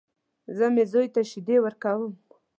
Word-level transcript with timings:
زه 0.57 0.65
مې 0.73 0.83
زوی 0.91 1.07
ته 1.15 1.21
شيدې 1.31 1.57
ورکوم. 1.61 2.13